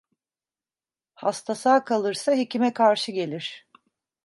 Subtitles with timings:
[1.13, 3.67] Hasta sağ kalırsa hekime karşı gelir.